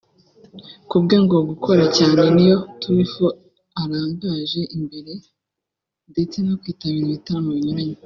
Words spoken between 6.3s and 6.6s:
no